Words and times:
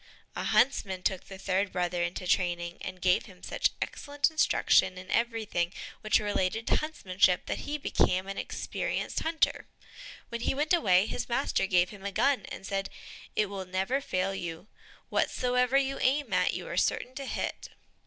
A 0.35 0.45
huntsman 0.45 1.03
took 1.03 1.25
the 1.25 1.37
third 1.37 1.71
brother 1.71 2.01
into 2.01 2.25
training, 2.25 2.79
and 2.81 2.99
gave 3.03 3.27
him 3.27 3.43
such 3.43 3.69
excellent 3.83 4.31
instruction 4.31 4.97
in 4.97 5.11
everything 5.11 5.71
which 6.01 6.17
related 6.19 6.65
to 6.65 6.77
huntsmanship, 6.77 7.45
that 7.45 7.69
he 7.69 7.77
became 7.77 8.25
an 8.25 8.39
experienced 8.39 9.19
hunter. 9.19 9.67
When 10.29 10.41
he 10.41 10.55
went 10.55 10.73
away, 10.73 11.05
his 11.05 11.29
master 11.29 11.67
gave 11.67 11.89
him 11.91 12.03
a 12.03 12.11
gun 12.11 12.47
and 12.49 12.65
said, 12.65 12.89
"It 13.35 13.45
will 13.47 13.65
never 13.65 14.01
fail 14.01 14.33
you; 14.33 14.65
whatsoever 15.09 15.77
you 15.77 15.99
aim 15.99 16.33
at, 16.33 16.55
you 16.55 16.67
are 16.67 16.77
certain 16.77 17.13
to 17.13 17.25
hit." 17.27 17.69